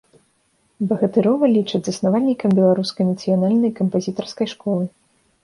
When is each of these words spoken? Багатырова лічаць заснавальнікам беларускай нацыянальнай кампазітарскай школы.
Багатырова 0.93 1.49
лічаць 1.57 1.81
заснавальнікам 1.87 2.49
беларускай 2.61 3.05
нацыянальнай 3.11 3.71
кампазітарскай 3.83 4.53
школы. 4.57 4.83